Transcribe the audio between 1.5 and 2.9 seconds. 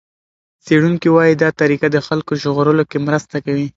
طریقه د خلکو ژغورلو